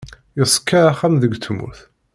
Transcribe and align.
Yeṣka 0.37 0.79
axxam 0.89 1.15
deg 1.21 1.33
tmurt. 1.37 1.79